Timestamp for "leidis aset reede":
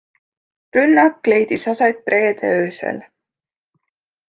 1.33-2.51